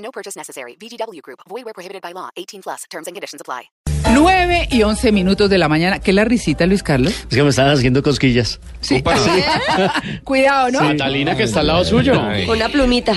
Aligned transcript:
No 0.00 0.10
purchase 0.10 0.36
necessary. 0.38 0.76
VGW 0.80 1.20
Group. 1.22 1.40
Void 1.48 1.64
where 1.64 1.74
prohibited 1.74 2.00
by 2.02 2.12
law. 2.12 2.30
18 2.36 2.62
plus. 2.62 2.84
Terms 2.90 3.06
and 3.06 3.14
conditions 3.14 3.40
apply. 3.40 3.70
9 4.14 4.68
y 4.70 4.82
11 4.82 5.12
minutos 5.12 5.50
de 5.50 5.58
la 5.58 5.68
mañana. 5.68 5.98
¿Qué 6.00 6.10
es 6.10 6.14
la 6.14 6.24
risita, 6.24 6.66
Luis 6.66 6.82
Carlos? 6.82 7.12
Es 7.12 7.36
que 7.36 7.42
me 7.42 7.50
están 7.50 7.68
haciendo 7.68 8.02
cosquillas. 8.02 8.58
Sí. 8.80 9.02
Cuidado, 10.24 10.70
¿no? 10.70 10.78
Catalina, 10.80 11.36
que 11.36 11.42
está 11.44 11.60
al 11.60 11.66
lado 11.68 11.84
suyo. 11.84 12.14
Una 12.50 12.68
plumita. 12.70 13.12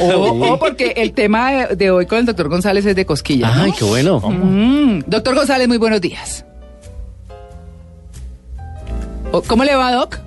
O, 0.00 0.04
o 0.52 0.58
porque 0.58 0.92
el 0.96 1.12
tema 1.12 1.50
de, 1.50 1.76
de 1.76 1.90
hoy 1.90 2.06
con 2.06 2.18
el 2.18 2.26
doctor 2.26 2.48
González 2.48 2.86
es 2.86 2.94
de 2.94 3.04
cosquillas. 3.04 3.56
¿no? 3.56 3.62
Ay, 3.64 3.72
qué 3.76 3.84
bueno. 3.84 4.20
Mm. 4.20 5.00
Doctor 5.06 5.34
González, 5.34 5.66
muy 5.66 5.78
buenos 5.78 6.00
días. 6.00 6.44
O- 9.32 9.42
¿Cómo 9.42 9.64
le 9.64 9.74
va, 9.74 9.92
Doc? 9.92 10.18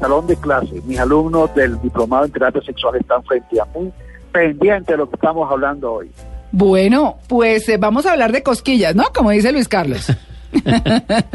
salón 0.00 0.26
de 0.26 0.36
clase, 0.36 0.82
mis 0.84 0.98
alumnos 0.98 1.54
del 1.54 1.80
diplomado 1.80 2.26
en 2.26 2.32
terapia 2.32 2.60
sexual 2.62 2.96
están 2.96 3.24
frente 3.24 3.58
a 3.58 3.64
mí, 3.78 3.90
pendientes 4.34 4.88
de 4.88 4.96
lo 4.96 5.08
que 5.08 5.14
estamos 5.14 5.50
hablando 5.50 5.92
hoy. 5.92 6.10
Bueno, 6.50 7.18
pues 7.28 7.68
eh, 7.68 7.78
vamos 7.78 8.04
a 8.04 8.12
hablar 8.12 8.32
de 8.32 8.42
cosquillas, 8.42 8.94
¿no? 8.94 9.04
Como 9.14 9.30
dice 9.30 9.52
Luis 9.52 9.68
Carlos. 9.68 10.12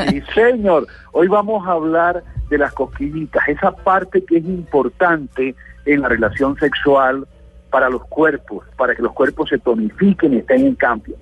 Sí, 0.10 0.24
señor, 0.34 0.88
hoy 1.12 1.28
vamos 1.28 1.68
a 1.68 1.72
hablar 1.72 2.24
de 2.50 2.58
las 2.58 2.72
cosquillitas, 2.72 3.46
esa 3.50 3.72
parte 3.72 4.24
que 4.24 4.38
es 4.38 4.46
importante 4.46 5.56
en 5.86 6.02
la 6.02 6.08
relación 6.08 6.56
sexual 6.56 7.28
para 7.70 7.90
los 7.90 8.06
cuerpos, 8.06 8.66
para 8.78 8.96
que 8.96 9.02
los 9.02 9.12
cuerpos 9.12 9.50
se 9.50 9.58
tonifiquen 9.58 10.36
y 10.36 10.38
estén 10.38 10.66
en 10.66 10.76
cambio. 10.76 11.18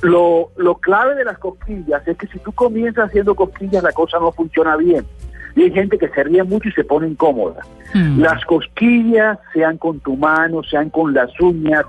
Lo, 0.00 0.52
lo 0.56 0.76
clave 0.76 1.16
de 1.16 1.24
las 1.26 1.36
cosquillas 1.36 2.08
es 2.08 2.16
que 2.16 2.28
si 2.28 2.38
tú 2.38 2.50
comienzas 2.52 3.10
haciendo 3.10 3.34
cosquillas 3.34 3.82
la 3.82 3.92
cosa 3.92 4.18
no 4.18 4.32
funciona 4.32 4.74
bien. 4.76 5.04
Y 5.58 5.62
hay 5.62 5.72
gente 5.72 5.98
que 5.98 6.08
se 6.08 6.22
ríe 6.22 6.44
mucho 6.44 6.68
y 6.68 6.72
se 6.72 6.84
pone 6.84 7.08
incómoda. 7.08 7.62
Mm. 7.92 8.20
Las 8.20 8.44
cosquillas, 8.44 9.40
sean 9.52 9.76
con 9.76 9.98
tu 9.98 10.16
mano, 10.16 10.62
sean 10.62 10.88
con 10.88 11.12
las 11.12 11.28
uñas, 11.40 11.84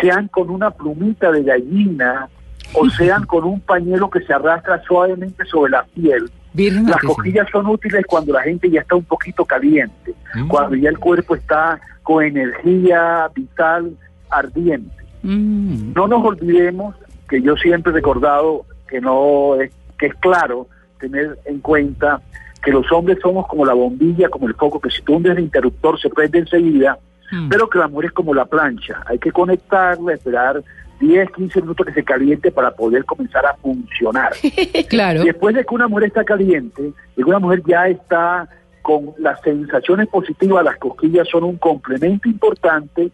sean 0.00 0.28
con 0.28 0.50
una 0.50 0.70
plumita 0.70 1.32
de 1.32 1.42
gallina 1.42 2.28
o 2.74 2.88
sean 2.90 3.26
con 3.26 3.42
un 3.42 3.60
pañuelo 3.60 4.08
que 4.08 4.20
se 4.20 4.32
arrastra 4.32 4.80
suavemente 4.84 5.44
sobre 5.46 5.72
la 5.72 5.82
piel. 5.82 6.30
Virgen 6.52 6.86
Las 6.86 7.02
cosquillas 7.02 7.48
son 7.50 7.66
útiles 7.66 8.04
cuando 8.06 8.32
la 8.34 8.42
gente 8.42 8.70
ya 8.70 8.82
está 8.82 8.94
un 8.94 9.04
poquito 9.04 9.44
caliente, 9.44 10.14
cuando 10.46 10.76
ya 10.76 10.90
el 10.90 10.98
cuerpo 10.98 11.34
está 11.34 11.80
con 12.04 12.22
energía 12.22 13.28
vital 13.34 13.96
ardiente. 14.30 14.94
Mm. 15.24 15.92
No 15.92 16.06
nos 16.06 16.24
olvidemos 16.24 16.94
que 17.28 17.42
yo 17.42 17.56
siempre 17.56 17.90
he 17.90 17.94
recordado 17.96 18.64
que 18.88 19.00
no 19.00 19.60
es, 19.60 19.72
que 19.98 20.06
es 20.06 20.14
claro 20.14 20.68
tener 21.00 21.36
en 21.46 21.58
cuenta 21.58 22.20
que 22.68 22.74
los 22.74 22.92
hombres 22.92 23.18
somos 23.22 23.46
como 23.46 23.64
la 23.64 23.72
bombilla, 23.72 24.28
como 24.28 24.46
el 24.46 24.54
foco, 24.54 24.78
que 24.78 24.90
si 24.90 25.00
tú 25.02 25.14
hundes 25.14 25.32
el 25.32 25.44
interruptor 25.44 25.98
se 25.98 26.10
prende 26.10 26.40
enseguida, 26.40 26.98
Mm. 27.30 27.48
pero 27.48 27.68
que 27.68 27.78
la 27.78 27.88
mujer 27.88 28.06
es 28.06 28.12
como 28.12 28.34
la 28.34 28.46
plancha, 28.46 29.02
hay 29.06 29.18
que 29.18 29.30
conectarla, 29.30 30.14
esperar 30.14 30.62
10, 31.00 31.30
15 31.30 31.60
minutos 31.60 31.86
que 31.86 31.92
se 31.92 32.02
caliente 32.02 32.50
para 32.50 32.70
poder 32.70 33.04
comenzar 33.04 33.44
a 33.46 33.54
funcionar. 33.54 34.32
Claro. 34.88 35.22
Después 35.22 35.54
de 35.54 35.64
que 35.64 35.74
una 35.74 35.88
mujer 35.88 36.08
está 36.08 36.24
caliente, 36.24 36.82
de 36.82 36.92
que 37.22 37.24
una 37.24 37.38
mujer 37.38 37.62
ya 37.66 37.88
está 37.88 38.48
con 38.82 39.12
las 39.18 39.40
sensaciones 39.42 40.08
positivas, 40.08 40.64
las 40.64 40.76
cosquillas 40.78 41.28
son 41.28 41.44
un 41.44 41.56
complemento 41.58 42.28
importante 42.28 43.10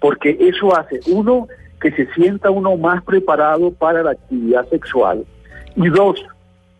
porque 0.00 0.36
eso 0.40 0.76
hace, 0.76 1.00
uno, 1.08 1.48
que 1.80 1.90
se 1.92 2.06
sienta 2.14 2.50
uno 2.50 2.76
más 2.76 3.02
preparado 3.02 3.72
para 3.72 4.02
la 4.02 4.12
actividad 4.12 4.68
sexual 4.68 5.24
y 5.74 5.88
dos, 5.88 6.24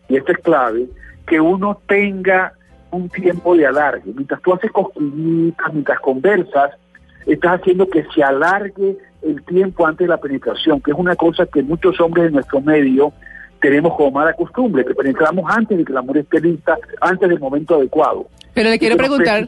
y 0.07 0.15
esto 0.15 0.31
es 0.31 0.37
clave, 0.39 0.87
que 1.29 1.39
uno 1.39 1.79
tenga 1.87 2.53
un 2.91 3.07
tiempo 3.09 3.55
de 3.55 3.67
alargue. 3.67 4.11
Mientras 4.15 4.41
tú 4.41 4.53
haces 4.53 4.71
cosquillitas, 4.71 5.71
mientras 5.73 5.99
conversas, 5.99 6.71
estás 7.27 7.59
haciendo 7.61 7.87
que 7.87 8.03
se 8.15 8.23
alargue 8.23 8.97
el 9.21 9.43
tiempo 9.43 9.85
antes 9.85 10.05
de 10.07 10.09
la 10.09 10.17
penetración, 10.17 10.81
que 10.81 10.91
es 10.91 10.97
una 10.97 11.15
cosa 11.15 11.45
que 11.45 11.61
muchos 11.61 11.99
hombres 12.01 12.25
de 12.25 12.31
nuestro 12.31 12.61
medio 12.61 13.13
tenemos 13.61 13.95
como 13.95 14.11
mala 14.11 14.33
costumbre, 14.33 14.83
que 14.85 14.95
penetramos 14.95 15.45
antes 15.53 15.77
de 15.77 15.85
que 15.85 15.93
la 15.93 16.01
mujer 16.01 16.23
esté 16.23 16.39
lista, 16.39 16.77
antes 17.01 17.29
del 17.29 17.39
momento 17.39 17.75
adecuado. 17.75 18.27
Pero 18.53 18.69
le 18.69 18.79
quiero 18.79 18.95
preguntar, 18.97 19.47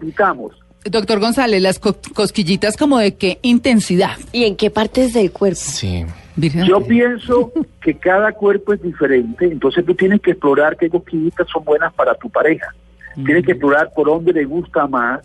doctor 0.85 1.19
González, 1.19 1.61
las 1.61 1.79
co- 1.79 1.95
cosquillitas 2.13 2.75
como 2.77 2.99
de 2.99 3.15
qué 3.15 3.39
intensidad. 3.41 4.17
¿Y 4.33 4.43
en 4.43 4.55
qué 4.57 4.69
partes 4.69 5.13
del 5.13 5.31
cuerpo? 5.31 5.55
Sí. 5.59 6.05
Yo 6.37 6.81
pienso 6.85 7.51
que 7.81 7.95
cada 7.97 8.31
cuerpo 8.31 8.73
es 8.73 8.81
diferente, 8.81 9.45
entonces 9.45 9.85
tú 9.85 9.95
tienes 9.95 10.21
que 10.21 10.31
explorar 10.31 10.77
qué 10.77 10.89
cosquillitas 10.89 11.47
son 11.49 11.63
buenas 11.63 11.93
para 11.93 12.15
tu 12.15 12.29
pareja. 12.29 12.67
Tienes 13.15 13.45
que 13.45 13.51
explorar 13.51 13.91
por 13.93 14.07
dónde 14.07 14.31
le 14.31 14.45
gusta 14.45 14.87
más. 14.87 15.21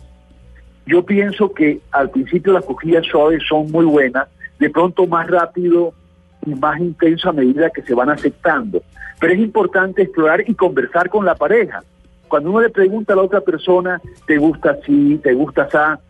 Yo 0.85 1.05
pienso 1.05 1.53
que 1.53 1.79
al 1.91 2.09
principio 2.09 2.53
las 2.53 2.65
cosquillas 2.65 3.05
suaves 3.05 3.41
son 3.47 3.71
muy 3.71 3.85
buenas, 3.85 4.27
de 4.59 4.69
pronto 4.69 5.07
más 5.07 5.27
rápido 5.27 5.93
y 6.45 6.53
más 6.55 6.79
intenso 6.79 7.29
a 7.29 7.33
medida 7.33 7.69
que 7.69 7.81
se 7.83 7.93
van 7.93 8.09
aceptando. 8.09 8.81
Pero 9.19 9.33
es 9.33 9.39
importante 9.39 10.03
explorar 10.03 10.43
y 10.45 10.53
conversar 10.53 11.09
con 11.09 11.25
la 11.25 11.35
pareja. 11.35 11.81
Cuando 12.27 12.49
uno 12.49 12.61
le 12.61 12.69
pregunta 12.69 13.13
a 13.13 13.15
la 13.15 13.23
otra 13.23 13.41
persona, 13.41 14.01
¿te 14.25 14.37
gusta 14.37 14.71
así? 14.71 15.19
¿Te 15.23 15.33
gusta 15.33 15.63
así? 15.63 16.01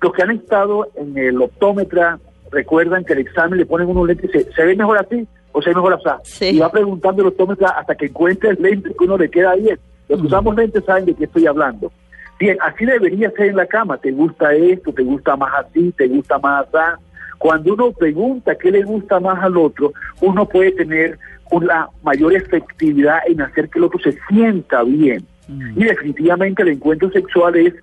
Los 0.00 0.12
que 0.12 0.22
han 0.22 0.30
estado 0.30 0.88
en 0.94 1.16
el 1.18 1.42
optómetra 1.42 2.18
recuerdan 2.50 3.04
que 3.04 3.12
el 3.14 3.20
examen 3.20 3.58
le 3.58 3.66
ponen 3.66 3.88
unos 3.88 4.06
lentes 4.06 4.30
y 4.30 4.32
se, 4.32 4.52
¿se 4.52 4.64
ve 4.64 4.76
mejor 4.76 4.98
así 4.98 5.26
o 5.52 5.62
se 5.62 5.70
ve 5.70 5.76
mejor 5.76 5.94
así? 5.94 6.08
Sí. 6.24 6.56
Y 6.56 6.58
va 6.58 6.70
preguntando 6.70 7.22
el 7.22 7.28
optómetra 7.28 7.70
hasta 7.70 7.94
que 7.94 8.06
encuentre 8.06 8.50
el 8.50 8.62
lente 8.62 8.90
que 8.90 9.04
uno 9.04 9.16
le 9.16 9.30
queda 9.30 9.54
bien. 9.54 9.78
Los 10.08 10.20
que 10.20 10.26
usamos 10.26 10.56
lentes 10.56 10.84
saben 10.84 11.04
de 11.04 11.14
qué 11.14 11.24
estoy 11.24 11.46
hablando. 11.46 11.92
Bien, 12.38 12.56
así 12.60 12.84
debería 12.84 13.30
ser 13.32 13.46
en 13.46 13.56
la 13.56 13.66
cama. 13.66 13.98
¿Te 13.98 14.12
gusta 14.12 14.54
esto? 14.54 14.92
¿Te 14.92 15.02
gusta 15.02 15.36
más 15.36 15.52
así? 15.64 15.92
¿Te 15.96 16.06
gusta 16.06 16.38
más 16.38 16.66
así? 16.72 17.02
Cuando 17.38 17.74
uno 17.74 17.92
pregunta 17.92 18.54
qué 18.56 18.70
le 18.70 18.82
gusta 18.82 19.20
más 19.20 19.42
al 19.42 19.56
otro, 19.56 19.92
uno 20.20 20.46
puede 20.46 20.72
tener 20.72 21.18
una 21.50 21.88
mayor 22.02 22.34
efectividad 22.34 23.20
en 23.26 23.40
hacer 23.40 23.68
que 23.68 23.78
el 23.78 23.84
otro 23.84 24.00
se 24.00 24.18
sienta 24.28 24.82
bien. 24.82 25.24
Y 25.48 25.84
definitivamente 25.84 26.62
el 26.62 26.68
encuentro 26.68 27.10
sexual 27.10 27.56
es, 27.56 27.74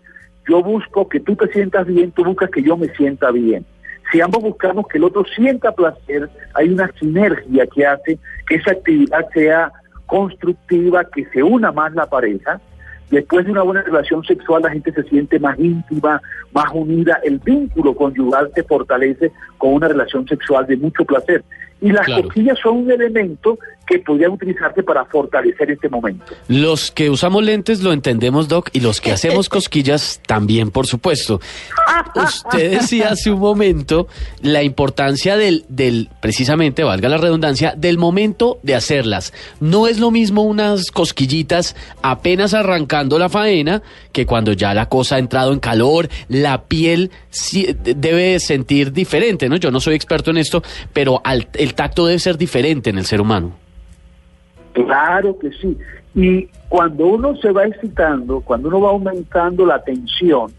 yo 0.48 0.62
busco 0.62 1.10
que 1.10 1.20
tú 1.20 1.36
te 1.36 1.48
sientas 1.48 1.88
bien, 1.88 2.12
tú 2.12 2.24
buscas 2.24 2.52
que 2.52 2.62
yo 2.62 2.78
me 2.78 2.90
sienta 2.90 3.32
bien. 3.32 3.66
Si 4.16 4.22
ambos 4.22 4.44
buscamos 4.44 4.88
que 4.88 4.98
el 4.98 5.04
otro 5.04 5.26
sienta 5.26 5.74
placer, 5.74 6.30
hay 6.54 6.70
una 6.70 6.90
sinergia 6.98 7.68
que 7.68 7.86
hace 7.86 8.18
que 8.48 8.56
esa 8.56 8.72
actividad 8.72 9.28
sea 9.34 9.74
constructiva, 10.06 11.04
que 11.14 11.26
se 11.34 11.44
una 11.44 11.74
más 11.74 11.94
la 11.94 12.06
pareja. 12.06 12.62
Después 13.12 13.46
de 13.46 13.52
una 13.52 13.62
buena 13.64 13.82
relación 13.84 14.24
sexual 14.24 14.64
la 14.64 14.72
gente 14.72 14.92
se 14.92 15.04
siente 15.04 15.40
más 15.40 15.58
íntima, 15.60 16.22
más 16.54 16.66
unida, 16.74 17.20
el 17.24 17.40
vínculo 17.40 17.94
conyugal 17.96 18.50
se 18.56 18.64
fortalece 18.64 19.32
con 19.58 19.74
una 19.74 19.88
relación 19.88 20.28
sexual 20.28 20.66
de 20.68 20.78
mucho 20.78 21.06
placer. 21.06 21.44
Y 21.82 21.92
las 21.92 22.06
Claro. 22.06 22.24
cosquillas 22.24 22.58
son 22.64 22.78
un 22.78 22.92
elemento 22.92 23.60
que 23.86 24.00
podrían 24.00 24.32
utilizarse 24.32 24.82
para 24.82 25.06
fortalecer 25.06 25.70
este 25.70 25.90
momento. 25.90 26.26
Los 26.48 26.90
que 26.90 27.10
usamos 27.12 27.44
lentes 27.44 27.84
lo 27.84 27.94
entendemos, 27.94 28.48
Doc, 28.48 28.70
y 28.74 28.80
los 28.80 29.00
que 29.02 29.12
hacemos 29.12 29.50
cosquillas 29.50 30.22
también, 30.26 30.72
por 30.72 30.88
supuesto. 30.88 31.40
Usted 32.16 32.72
decía 32.80 33.10
hace 33.10 33.30
un 33.30 33.40
momento 33.40 34.08
la 34.42 34.64
importancia 34.64 35.38
del, 35.38 35.66
del, 35.70 36.10
precisamente, 36.22 36.84
valga 36.84 37.10
la 37.10 37.18
redundancia, 37.18 37.74
del 37.78 37.98
momento 37.98 38.58
de 38.64 38.74
hacerlas. 38.74 39.34
No 39.60 39.88
es 39.88 40.00
lo 40.00 40.10
mismo 40.12 40.44
unas 40.44 40.90
cosquillitas 40.90 41.76
apenas 42.02 42.54
la 43.04 43.30
faena 43.30 43.82
que 44.12 44.26
cuando 44.26 44.54
ya 44.54 44.74
la 44.74 44.88
cosa 44.88 45.16
ha 45.16 45.20
entrado 45.20 45.52
en 45.54 45.60
calor, 45.60 46.08
la 46.30 46.64
piel 46.64 47.12
debe 47.96 48.40
sentir 48.40 48.92
diferente, 48.92 49.50
¿no? 49.50 49.58
Yo 49.58 49.72
no 49.72 49.80
soy 49.80 49.96
experto 49.96 50.32
en 50.32 50.38
esto, 50.38 50.64
pero 50.94 51.20
al- 51.24 51.48
el 51.54 51.74
tacto 51.74 52.06
debe 52.06 52.20
ser 52.20 52.38
diferente 52.38 52.90
en 52.90 52.98
el 52.98 53.06
ser 53.06 53.20
humano. 53.22 53.52
Claro 54.74 55.38
que 55.40 55.52
sí. 55.62 55.78
Y 56.16 56.48
cuando 56.70 57.06
uno 57.08 57.36
se 57.38 57.52
va 57.52 57.66
excitando, 57.66 58.40
cuando 58.42 58.68
uno 58.70 58.82
va 58.82 58.90
aumentando 58.92 59.66
la 59.66 59.82
tensión, 59.84 60.52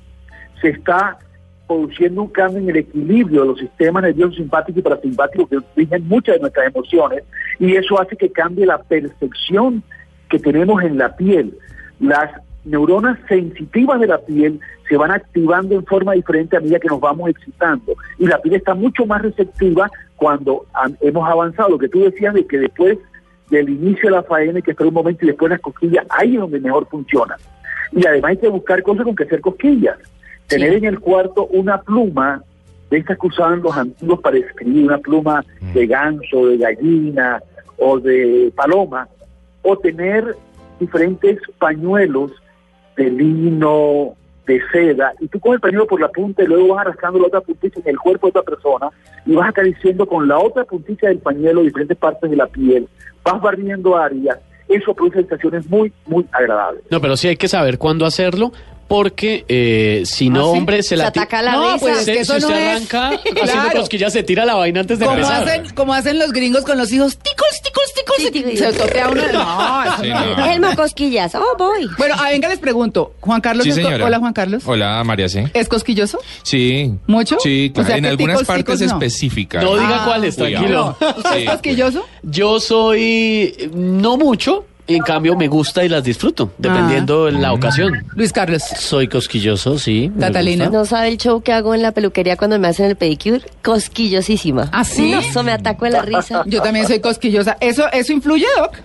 se 0.60 0.68
está 0.70 1.18
produciendo 1.66 2.22
un 2.22 2.28
cambio 2.28 2.58
en 2.60 2.70
el 2.70 2.76
equilibrio 2.76 3.40
de 3.42 3.46
los 3.48 3.58
sistemas 3.58 4.02
nerviosos 4.04 4.36
simpáticos 4.36 4.78
y 4.78 4.82
parasimpáticos 4.82 5.48
que 5.48 5.58
rigen 5.74 6.06
muchas 6.06 6.36
de 6.36 6.40
nuestras 6.42 6.68
emociones 6.68 7.24
y 7.58 7.74
eso 7.74 8.00
hace 8.00 8.16
que 8.16 8.30
cambie 8.30 8.64
la 8.64 8.78
percepción 8.78 9.82
que 10.30 10.38
tenemos 10.38 10.82
en 10.84 10.96
la 10.98 11.16
piel. 11.16 11.56
Las 12.00 12.30
neuronas 12.64 13.18
sensitivas 13.28 14.00
de 14.00 14.08
la 14.08 14.18
piel 14.18 14.60
se 14.88 14.96
van 14.96 15.10
activando 15.10 15.74
en 15.74 15.84
forma 15.84 16.12
diferente 16.12 16.56
a 16.56 16.60
medida 16.60 16.78
que 16.78 16.88
nos 16.88 17.00
vamos 17.00 17.30
excitando. 17.30 17.94
Y 18.18 18.26
la 18.26 18.40
piel 18.40 18.56
está 18.56 18.74
mucho 18.74 19.06
más 19.06 19.22
receptiva 19.22 19.90
cuando 20.16 20.66
hemos 21.00 21.28
avanzado. 21.28 21.70
Lo 21.70 21.78
que 21.78 21.88
tú 21.88 22.00
decías 22.00 22.34
de 22.34 22.46
que 22.46 22.58
después 22.58 22.98
del 23.50 23.68
inicio 23.68 24.10
de 24.10 24.16
la 24.16 24.22
faena 24.22 24.60
que 24.60 24.72
esperar 24.72 24.88
un 24.88 24.94
momento 24.94 25.24
y 25.24 25.28
después 25.28 25.50
las 25.50 25.60
cosquillas, 25.60 26.04
ahí 26.10 26.34
es 26.34 26.40
donde 26.40 26.60
mejor 26.60 26.86
funciona. 26.88 27.36
Y 27.92 28.04
además 28.06 28.30
hay 28.30 28.36
que 28.38 28.48
buscar 28.48 28.82
cosas 28.82 29.04
con 29.04 29.14
que 29.14 29.24
hacer 29.24 29.40
cosquillas. 29.40 29.96
Tener 30.48 30.74
en 30.74 30.84
el 30.84 31.00
cuarto 31.00 31.46
una 31.46 31.80
pluma 31.80 32.42
de 32.90 32.98
estas 32.98 33.18
que 33.18 33.26
usaban 33.26 33.62
los 33.62 33.76
antiguos 33.76 34.20
para 34.20 34.38
escribir, 34.38 34.84
una 34.84 34.98
pluma 34.98 35.44
de 35.72 35.86
ganso, 35.86 36.46
de 36.46 36.58
gallina 36.58 37.40
o 37.78 37.98
de 37.98 38.52
paloma, 38.54 39.08
o 39.62 39.76
tener 39.76 40.36
diferentes 40.80 41.38
pañuelos 41.58 42.32
de 42.96 43.10
lino, 43.10 44.14
de 44.46 44.60
seda, 44.72 45.12
y 45.20 45.26
tú 45.28 45.40
coges 45.40 45.56
el 45.56 45.60
pañuelo 45.60 45.86
por 45.86 46.00
la 46.00 46.08
punta 46.08 46.42
y 46.42 46.46
luego 46.46 46.68
vas 46.74 46.86
arrastrando 46.86 47.18
la 47.18 47.26
otra 47.26 47.40
puntita 47.40 47.80
en 47.80 47.88
el 47.88 47.98
cuerpo 47.98 48.26
de 48.28 48.30
otra 48.30 48.42
persona 48.42 48.88
y 49.26 49.34
vas 49.34 49.48
acariciando 49.48 50.06
con 50.06 50.28
la 50.28 50.38
otra 50.38 50.64
puntita 50.64 51.08
del 51.08 51.18
pañuelo 51.18 51.62
diferentes 51.62 51.96
partes 51.96 52.30
de 52.30 52.36
la 52.36 52.46
piel, 52.46 52.88
vas 53.24 53.40
barriendo 53.42 53.96
áreas, 53.96 54.38
eso 54.68 54.94
produce 54.94 55.18
sensaciones 55.20 55.68
muy, 55.68 55.92
muy 56.06 56.24
agradables. 56.32 56.82
No, 56.90 57.00
pero 57.00 57.16
sí 57.16 57.28
hay 57.28 57.36
que 57.36 57.48
saber 57.48 57.76
cuándo 57.78 58.06
hacerlo, 58.06 58.52
porque 58.88 59.44
eh, 59.48 60.02
si 60.04 60.30
no, 60.30 60.50
¿Ah, 60.50 60.52
sí? 60.52 60.58
hombre, 60.58 60.82
se 60.84 60.90
Se 60.90 60.96
la 60.96 61.08
ataca 61.08 61.42
la 61.42 61.52
No, 61.52 61.62
risa. 61.72 61.78
pues, 61.80 61.98
es 61.98 62.04
Se- 62.04 62.12
que 62.12 62.20
eso 62.20 62.32
si 62.34 62.38
usted 62.44 62.54
no 62.54 62.60
es- 62.60 62.68
arranca 62.68 63.08
haciendo 63.42 63.42
Claro. 63.42 63.80
cosquillas, 63.80 64.12
se 64.12 64.22
tira 64.22 64.44
la 64.44 64.54
vaina 64.54 64.78
antes 64.80 65.00
de 65.00 65.04
Como 65.06 65.16
empezar. 65.18 65.42
hacen, 65.42 65.74
como 65.74 65.92
hacen 65.92 66.20
los 66.20 66.32
gringos 66.32 66.64
con 66.64 66.78
los 66.78 66.92
hijos, 66.92 67.18
ticos, 67.18 67.55
Sí, 68.16 68.28
sí, 68.32 68.56
se 68.56 68.72
sí. 68.72 68.78
totea 68.78 69.08
uno. 69.08 69.22
No, 69.32 69.96
Sí, 70.00 70.08
no. 70.08 70.36
no. 70.36 70.46
Elmo 70.46 70.68
Cosquillas. 70.76 71.34
Oh, 71.34 71.56
voy. 71.58 71.88
Bueno, 71.98 72.14
a 72.18 72.30
venga 72.30 72.48
les 72.48 72.58
pregunto, 72.58 73.14
Juan 73.20 73.40
Carlos, 73.40 73.64
Sí, 73.64 73.70
es 73.70 73.78
hola 73.78 74.18
Juan 74.18 74.32
Carlos, 74.32 74.62
Hola, 74.66 75.02
María 75.04 75.28
C. 75.28 75.50
¿es 75.54 75.68
cosquilloso? 75.68 76.18
Sí. 76.42 76.92
¿Mucho? 77.06 77.36
Sí, 77.40 77.68
O 77.70 77.74
claro. 77.74 77.88
sea, 77.88 77.96
en 77.98 78.06
algunas 78.06 78.42
partes 78.44 78.80
no. 78.80 78.86
específicas. 78.86 79.62
No 79.62 79.74
diga 79.74 80.02
Ah, 80.02 80.04
cuáles, 80.06 80.36
tranquilo. 80.36 80.96
No, 81.00 81.08
¿usted 81.08 81.30
es 81.36 81.40
Sí. 81.42 81.46
cosquilloso? 81.46 82.06
Yo 82.22 82.60
soy 82.60 83.70
no 83.74 84.16
mucho, 84.16 84.64
en 84.88 85.02
cambio 85.02 85.36
me 85.36 85.48
gusta 85.48 85.84
y 85.84 85.88
las 85.88 86.04
disfruto, 86.04 86.50
dependiendo 86.58 87.26
de 87.26 87.32
la 87.32 87.52
ocasión. 87.52 87.92
Luis 88.14 88.32
Carlos. 88.32 88.62
Soy 88.62 89.08
cosquilloso, 89.08 89.78
sí. 89.78 90.10
Catalina. 90.18 90.68
No 90.70 90.84
sabe 90.84 91.08
el 91.08 91.18
show 91.18 91.42
que 91.42 91.52
hago 91.52 91.74
en 91.74 91.82
la 91.82 91.92
peluquería 91.92 92.36
cuando 92.36 92.58
me 92.58 92.68
hacen 92.68 92.86
el 92.86 92.96
pedicure. 92.96 93.42
Cosquillosísima. 93.62 94.68
¿Ah, 94.72 94.84
sí? 94.84 95.10
No, 95.12 95.18
eso 95.20 95.42
me 95.42 95.52
ataco 95.52 95.84
de 95.86 95.90
la 95.92 96.02
risa. 96.02 96.42
Yo 96.46 96.62
también 96.62 96.86
soy 96.86 97.00
cosquillosa. 97.00 97.56
¿Eso, 97.60 97.84
eso 97.92 98.12
influye, 98.12 98.46
Doc? 98.56 98.76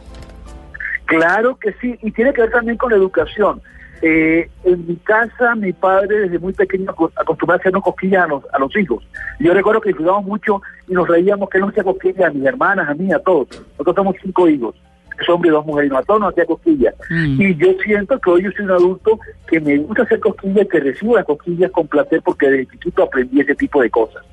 Claro 1.06 1.58
que 1.58 1.74
sí, 1.82 1.98
y 2.02 2.12
tiene 2.12 2.34
que 2.34 2.42
ver 2.42 2.52
también 2.52 2.78
con 2.78 2.92
la 2.92 2.98
educación. 2.98 3.62
Eh, 4.04 4.50
en 4.64 4.88
mi 4.88 4.96
casa, 4.96 5.54
mi 5.56 5.74
padre 5.74 6.22
desde 6.22 6.40
muy 6.40 6.54
pequeño 6.54 6.90
aco- 6.92 7.12
acostumbraba 7.16 7.58
a 7.58 7.60
hacernos 7.60 7.84
cosquillas 7.84 8.24
a 8.24 8.28
los, 8.28 8.44
a 8.52 8.58
los 8.60 8.76
hijos. 8.78 9.04
Y 9.40 9.44
Yo 9.46 9.54
recuerdo 9.54 9.82
que 9.82 9.90
disfrutábamos 9.90 10.26
mucho 10.26 10.62
y 10.88 10.94
nos 10.94 11.08
reíamos 11.08 11.50
que 11.50 11.58
él 11.60 11.62
nos 11.62 11.72
hacía 11.72 11.84
cosquillas 11.84 12.30
a 12.30 12.32
mis 12.32 12.44
hermanas, 12.46 12.90
a 12.90 12.94
mí, 12.96 13.12
a 13.12 13.20
todos. 13.20 13.48
Nosotros 13.74 13.96
somos 13.96 14.16
cinco 14.24 14.48
hijos, 14.48 14.74
tres 15.22 15.30
hombres 15.30 15.52
y 15.52 15.54
dos 15.54 15.66
mujeres, 15.66 15.92
y 15.92 15.96
a 15.96 16.02
todos 16.02 16.20
nos 16.20 16.32
hacía 16.32 16.46
cosquillas. 16.46 16.96
Mm. 17.10 17.42
Y 17.42 17.56
yo 17.56 17.68
siento 17.84 18.20
que 18.20 18.30
hoy 18.30 18.44
yo 18.44 18.52
soy 18.52 18.66
un 18.66 18.72
adulto 18.72 19.20
que 19.48 19.60
me 19.60 19.78
gusta 19.78 20.04
hacer 20.04 20.20
cosquillas, 20.20 20.68
que 20.68 20.80
recibo 20.80 21.16
las 21.16 21.26
cosquillas 21.26 21.72
con 21.72 21.88
placer 21.88 22.22
porque 22.24 22.50
desde 22.50 22.72
chiquito 22.72 23.04
aprendí 23.04 23.42
ese 23.42 23.56
tipo 23.56 23.82
de 23.82 23.90
cosas. 23.90 24.24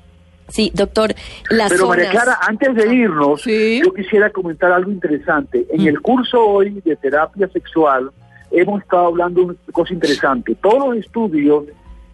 Sí, 0.49 0.70
doctor, 0.75 1.14
las 1.50 1.69
Pero 1.70 1.82
zonas. 1.82 1.96
María 1.99 2.11
Clara, 2.11 2.38
antes 2.49 2.75
de 2.75 2.94
irnos, 2.94 3.43
Sí. 3.43 3.82
yo 3.85 3.93
quisiera 3.93 4.31
comentar 4.31 4.73
algo 4.73 4.90
interesante. 4.90 5.67
En 5.70 5.82
Mm. 5.85 5.88
el 5.88 6.00
curso 6.00 6.43
hoy 6.43 6.81
de 6.85 6.96
terapia 6.96 7.49
sexual 7.49 8.11
hemos 8.50 8.81
estado 8.82 9.08
hablando 9.08 9.41
de 9.41 9.46
una 9.49 9.56
cosa 9.73 9.93
interesante. 9.93 10.55
Todos 10.55 10.88
los 10.88 10.96
estudios 11.05 11.64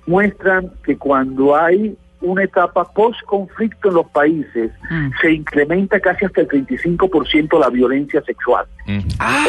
muestran 0.06 0.73
que 0.85 0.97
cuando 0.99 1.55
hay 1.56 1.97
una 2.25 2.44
etapa 2.44 2.85
post-conflicto 2.93 3.88
en 3.88 3.94
los 3.94 4.06
países, 4.09 4.71
Mm. 4.91 5.11
se 5.21 5.32
incrementa 5.32 6.00
casi 6.00 6.25
hasta 6.25 6.41
el 6.41 6.49
35% 6.49 7.59
la 7.59 7.69
violencia 7.71 8.23
sexual. 8.23 8.67
Mm. 8.87 9.00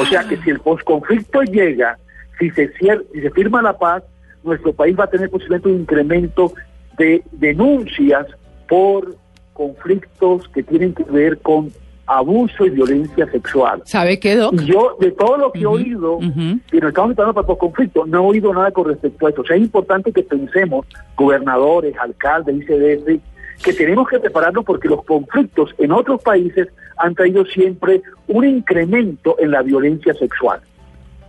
O 0.02 0.06
sea 0.06 0.24
que 0.28 0.38
si 0.38 0.50
el 0.52 0.60
post-conflicto 0.60 1.42
llega, 1.44 1.98
si 2.40 2.50
se, 2.52 2.74
cier- 2.76 3.04
si 3.14 3.22
se 3.22 3.32
firma 3.32 3.62
la 3.62 3.78
paz, 3.78 4.04
nuestro 4.44 4.74
país 4.74 4.96
va 5.00 5.06
a 5.06 5.10
tener 5.10 5.30
posiblemente 5.30 5.70
un 5.70 5.80
incremento 5.82 6.54
de 6.98 7.24
denuncias 7.32 8.28
por 8.68 9.16
conflictos 9.54 10.48
que 10.50 10.64
tienen 10.64 10.94
que 10.94 11.04
ver 11.06 11.40
con 11.40 11.72
abuso 12.08 12.66
y 12.66 12.70
violencia 12.70 13.30
sexual. 13.32 13.82
¿Sabe 13.86 14.20
qué, 14.20 14.36
Doc? 14.36 14.62
Yo, 14.62 14.98
de 15.00 15.12
todo 15.12 15.38
lo 15.38 15.52
que 15.52 15.62
he 15.62 15.66
oído, 15.66 16.20
y 16.22 16.78
nos 16.78 16.90
estamos 16.90 17.10
preparando 17.10 17.34
para 17.34 17.48
post-conflicto, 17.48 18.06
no 18.06 18.18
he 18.18 18.28
oído 18.28 18.54
nada 18.54 18.72
con 18.72 18.88
respecto 18.88 19.28
a 19.28 19.30
eso. 19.30 19.42
O 19.42 19.46
sea, 19.46 19.56
es 19.56 19.64
importante 19.64 20.12
que 20.12 20.24
pensemos, 20.24 20.86
gobernadores, 21.16 21.96
alcaldes, 21.98 22.56
ICDF, 22.58 23.22
que 23.64 23.74
tenemos 23.74 24.08
que 24.08 24.20
prepararnos 24.20 24.66
porque 24.66 24.88
los 24.88 25.04
conflictos 25.04 25.74
en 25.78 25.92
otros 25.92 26.22
países 26.22 26.68
han 26.98 27.16
traído 27.16 27.46
siempre 27.46 28.02
un 28.28 28.46
incremento 28.46 29.36
en 29.40 29.52
la 29.52 29.62
violencia 29.62 30.14
sexual. 30.14 30.60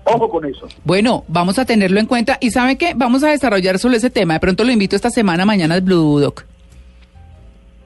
Ojo 0.05 0.28
con 0.28 0.44
eso. 0.44 0.69
Bueno, 0.84 1.25
vamos 1.26 1.58
a 1.58 1.64
tenerlo 1.64 1.99
en 1.99 2.06
cuenta. 2.06 2.38
¿Y 2.40 2.50
sabe 2.50 2.78
qué? 2.78 2.93
Vamos 2.94 3.25
a 3.25 3.31
desarrollar 3.31 3.78
sobre 3.78 3.96
ese 3.96 4.11
tema. 4.11 4.34
De 4.34 4.40
pronto 4.40 4.62
lo 4.62 4.70
invito 4.70 4.94
esta 4.94 5.11
semana, 5.11 5.44
mañana 5.44 5.75
al 5.75 5.81
Blue 5.81 6.20
Doc. 6.20 6.44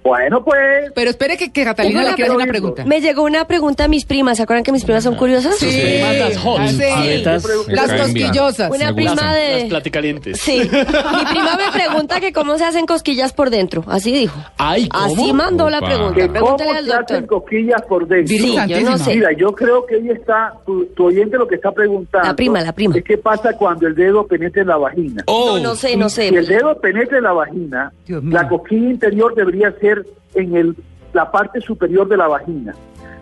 Bueno, 0.02 0.42
pues, 0.42 0.90
Pero 0.94 1.10
espere 1.10 1.36
que, 1.36 1.52
que 1.52 1.62
Catalina 1.64 2.00
le 2.00 2.06
una 2.06 2.14
quiere 2.16 2.30
hacer 2.30 2.36
una 2.42 2.46
pregunta. 2.46 2.84
Me 2.86 3.00
llegó 3.00 3.22
una 3.22 3.44
pregunta 3.46 3.84
a 3.84 3.88
mis 3.88 4.04
primas. 4.06 4.38
¿Se 4.38 4.42
acuerdan 4.44 4.64
que 4.64 4.72
mis 4.72 4.84
primas 4.84 5.04
son 5.04 5.14
curiosas? 5.14 5.56
Sí. 5.58 6.00
Hot. 6.42 6.58
Ah, 6.60 6.68
sí. 6.68 7.22
Las 7.68 7.86
caen 7.88 8.14
bien. 8.14 8.28
cosquillosas. 8.28 8.70
Una 8.74 8.94
prima 8.94 9.34
de... 9.34 9.58
Las 9.60 9.64
platicalientes. 9.68 10.40
Sí. 10.40 10.58
Mi 10.60 10.66
prima 10.68 11.56
me 11.56 11.70
pregunta 11.72 12.18
que 12.20 12.32
cómo 12.32 12.56
se 12.56 12.64
hacen 12.64 12.86
cosquillas 12.86 13.32
por 13.34 13.50
dentro. 13.50 13.84
Así 13.88 14.10
dijo. 14.12 14.38
Ay, 14.56 14.88
¿cómo? 14.88 15.04
Así 15.22 15.32
mandó 15.34 15.68
la 15.68 15.80
pregunta. 15.80 16.14
que 16.14 16.28
cómo 16.28 16.32
Pregúntale 16.56 16.70
al 16.78 16.84
se 16.86 16.92
hacen 16.94 17.20
doctor. 17.20 17.26
cosquillas 17.40 17.82
por 17.82 18.06
dentro. 18.08 18.36
Sí, 18.36 18.56
yo 18.68 18.80
no 18.80 18.98
sé. 18.98 19.14
Mira, 19.16 19.32
yo 19.36 19.52
creo 19.52 19.84
que 19.84 19.96
ahí 19.96 20.08
está, 20.10 20.54
tu, 20.64 20.86
tu 20.86 21.06
oyente 21.06 21.36
lo 21.36 21.46
que 21.46 21.56
está 21.56 21.72
preguntando. 21.72 22.26
La 22.28 22.34
prima, 22.34 22.60
la 22.62 22.72
prima. 22.72 22.96
Es 22.96 23.04
qué 23.04 23.18
pasa 23.18 23.52
cuando 23.54 23.86
el 23.86 23.94
dedo 23.94 24.26
penetra 24.26 24.62
en 24.62 24.68
la 24.68 24.76
vagina. 24.78 25.22
Oh, 25.26 25.58
No, 25.58 25.62
no 25.70 25.74
sé, 25.74 25.96
no 25.96 26.08
sé. 26.08 26.30
Si 26.30 26.36
el 26.36 26.46
dedo 26.46 26.78
penetra 26.80 27.18
en 27.18 27.24
la 27.24 27.32
vagina, 27.32 27.92
la 28.06 28.48
cosquilla 28.48 28.90
interior 28.90 29.34
debería 29.34 29.72
ser 29.80 29.89
en 30.34 30.56
el, 30.56 30.76
la 31.12 31.30
parte 31.30 31.60
superior 31.60 32.08
de 32.08 32.16
la 32.16 32.28
vagina. 32.28 32.74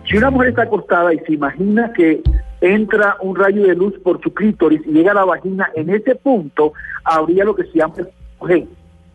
Si 0.07 0.17
una 0.17 0.29
mujer 0.31 0.49
está 0.49 0.63
acostada 0.63 1.13
y 1.13 1.19
se 1.19 1.33
imagina 1.33 1.91
que 1.93 2.21
entra 2.61 3.15
un 3.21 3.35
rayo 3.35 3.63
de 3.63 3.75
luz 3.75 3.93
por 4.03 4.21
su 4.21 4.33
clítoris 4.33 4.81
y 4.85 4.91
llega 4.91 5.11
a 5.11 5.15
la 5.15 5.25
vagina, 5.25 5.69
en 5.75 5.89
ese 5.89 6.15
punto 6.15 6.73
habría 7.03 7.45
lo 7.45 7.55
que 7.55 7.63
se 7.65 7.77
llama 7.77 7.93
el 7.97 8.07
G. 8.39 8.67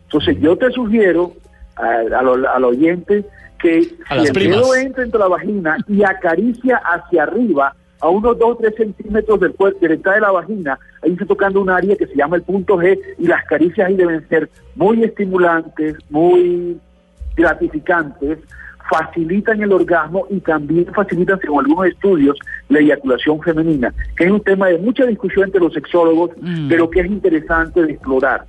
Entonces 0.05 0.39
yo 0.39 0.57
te 0.57 0.71
sugiero 0.71 1.33
a- 1.75 2.19
a 2.19 2.21
lo- 2.21 2.49
al 2.49 2.63
oyente 2.63 3.25
que 3.59 3.83
si 3.83 3.93
el 4.27 4.33
dedo 4.61 4.75
entra 4.75 5.03
entre 5.03 5.19
la 5.19 5.27
vagina 5.27 5.77
y 5.87 6.03
acaricia 6.03 6.77
hacia 6.77 7.23
arriba 7.23 7.75
a 8.01 8.09
unos 8.09 8.37
2 8.37 8.51
o 8.51 8.55
3 8.55 8.75
centímetros 8.75 9.39
del 9.39 9.53
cuerpo, 9.53 9.79
de 9.79 9.87
la 9.89 9.93
entrada 9.95 10.15
de 10.17 10.21
la 10.21 10.31
vagina, 10.31 10.79
ahí 11.01 11.11
está 11.13 11.25
tocando 11.25 11.61
un 11.61 11.69
área 11.69 11.95
que 11.95 12.05
se 12.07 12.15
llama 12.15 12.35
el 12.35 12.43
punto 12.43 12.77
G 12.77 12.99
y 13.17 13.27
las 13.27 13.43
caricias 13.45 13.87
ahí 13.87 13.95
deben 13.95 14.27
ser 14.29 14.49
muy 14.75 15.03
estimulantes, 15.03 15.95
muy 16.09 16.77
gratificantes, 17.35 18.39
facilitan 18.89 19.61
el 19.61 19.71
orgasmo 19.71 20.27
y 20.29 20.39
también 20.41 20.85
facilitan, 20.93 21.39
según 21.39 21.59
algunos 21.65 21.87
estudios, 21.87 22.37
la 22.69 22.79
eyaculación 22.79 23.41
femenina, 23.41 23.93
que 24.15 24.25
es 24.25 24.31
un 24.31 24.41
tema 24.41 24.67
de 24.67 24.77
mucha 24.77 25.05
discusión 25.05 25.45
entre 25.45 25.59
los 25.61 25.73
sexólogos, 25.73 26.31
Mm. 26.39 26.69
pero 26.69 26.89
que 26.89 26.99
es 26.99 27.07
interesante 27.07 27.81
de 27.81 27.93
explorar. 27.93 28.45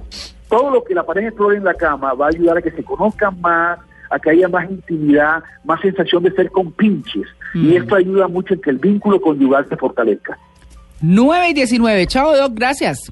Todo 0.49 0.71
lo 0.71 0.85
que 0.85 0.95
la 0.95 1.05
pareja 1.05 1.28
explore 1.28 1.57
en 1.57 1.64
la 1.64 1.75
cama 1.75 2.12
va 2.12 2.26
a 2.26 2.28
ayudar 2.28 2.59
a 2.59 2.62
que 2.62 2.71
se 2.71 2.85
conozcan 2.85 3.40
más, 3.40 3.78
a 4.11 4.19
que 4.19 4.31
haya 4.31 4.47
más 4.49 4.71
intimidad, 4.71 5.43
más 5.64 5.81
sensación 5.81 6.23
de 6.23 6.31
ser 6.33 6.50
compinches. 6.50 7.26
Mm. 7.55 7.64
Y 7.71 7.76
esto 7.76 7.97
ayuda 7.97 8.28
mucho 8.28 8.55
en 8.55 8.61
que 8.61 8.71
el 8.71 8.78
vínculo 8.78 9.21
conyugal 9.21 9.66
se 9.69 9.76
fortalezca. 9.76 10.38
9 11.00 11.49
y 11.50 11.55
19. 11.55 12.07
Chao, 12.07 12.37
Doc. 12.37 12.52
Gracias. 12.55 13.11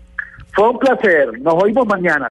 Fue 0.52 0.68
un 0.68 0.78
placer. 0.78 1.40
Nos 1.40 1.54
oímos 1.62 1.86
mañana. 1.86 2.28